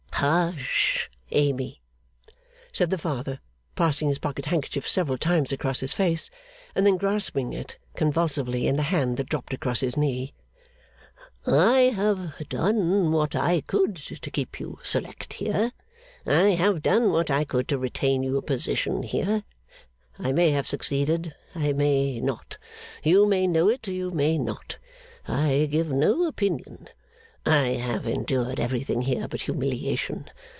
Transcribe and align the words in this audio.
'Hush! 0.23 1.09
Amy,' 1.31 1.81
said 2.71 2.91
the 2.91 2.99
father, 2.99 3.39
passing 3.75 4.07
his 4.07 4.19
pocket 4.19 4.45
handkerchief 4.45 4.87
several 4.87 5.17
times 5.17 5.51
across 5.51 5.79
his 5.79 5.93
face, 5.93 6.29
and 6.75 6.85
then 6.85 6.95
grasping 6.97 7.53
it 7.53 7.79
convulsively 7.95 8.67
in 8.67 8.75
the 8.75 8.83
hand 8.83 9.17
that 9.17 9.29
dropped 9.29 9.51
across 9.51 9.79
his 9.79 9.97
knee, 9.97 10.35
'I 11.47 11.75
have 11.95 12.49
done 12.49 13.11
what 13.11 13.35
I 13.35 13.61
could 13.61 13.95
to 13.95 14.29
keep 14.29 14.59
you 14.59 14.77
select 14.83 15.33
here; 15.33 15.71
I 16.23 16.49
have 16.49 16.83
done 16.83 17.11
what 17.11 17.31
I 17.31 17.43
could 17.43 17.67
to 17.69 17.79
retain 17.79 18.21
you 18.21 18.37
a 18.37 18.43
position 18.43 19.01
here. 19.01 19.43
I 20.19 20.33
may 20.33 20.51
have 20.51 20.67
succeeded; 20.67 21.33
I 21.55 21.73
may 21.73 22.19
not. 22.19 22.59
You 23.01 23.25
may 23.27 23.47
know 23.47 23.69
it; 23.69 23.87
you 23.87 24.11
may 24.11 24.37
not. 24.37 24.77
I 25.27 25.67
give 25.71 25.89
no 25.89 26.27
opinion. 26.27 26.89
I 27.43 27.69
have 27.69 28.05
endured 28.05 28.59
everything 28.59 29.01
here 29.01 29.27
but 29.27 29.41
humiliation. 29.41 30.29